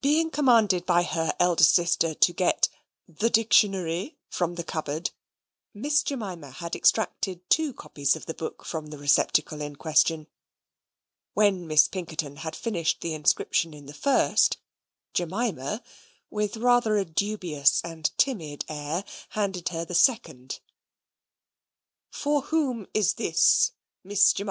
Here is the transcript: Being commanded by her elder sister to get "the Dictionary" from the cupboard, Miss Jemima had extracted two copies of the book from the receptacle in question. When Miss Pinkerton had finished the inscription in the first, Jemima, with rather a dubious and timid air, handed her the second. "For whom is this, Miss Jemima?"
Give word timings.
Being 0.00 0.30
commanded 0.30 0.86
by 0.86 1.02
her 1.02 1.34
elder 1.40 1.64
sister 1.64 2.14
to 2.14 2.32
get 2.32 2.68
"the 3.08 3.28
Dictionary" 3.28 4.16
from 4.28 4.54
the 4.54 4.62
cupboard, 4.62 5.10
Miss 5.74 6.04
Jemima 6.04 6.52
had 6.52 6.76
extracted 6.76 7.40
two 7.50 7.74
copies 7.74 8.14
of 8.14 8.26
the 8.26 8.34
book 8.34 8.64
from 8.64 8.90
the 8.90 8.96
receptacle 8.96 9.60
in 9.60 9.74
question. 9.74 10.28
When 11.34 11.66
Miss 11.66 11.88
Pinkerton 11.88 12.36
had 12.36 12.54
finished 12.54 13.00
the 13.00 13.12
inscription 13.12 13.74
in 13.74 13.86
the 13.86 13.92
first, 13.92 14.58
Jemima, 15.14 15.82
with 16.30 16.56
rather 16.58 16.96
a 16.96 17.04
dubious 17.04 17.80
and 17.82 18.16
timid 18.16 18.64
air, 18.68 19.02
handed 19.30 19.70
her 19.70 19.84
the 19.84 19.96
second. 19.96 20.60
"For 22.12 22.42
whom 22.42 22.86
is 22.94 23.14
this, 23.14 23.72
Miss 24.04 24.32
Jemima?" 24.32 24.44